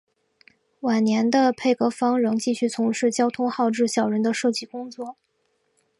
[0.79, 5.15] 晚年的佩格劳仍继续从事交通号志小人的设计工作。